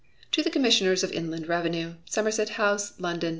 [0.31, 3.29] "To the Commissioners of Inland Revenue, Somerset House, London.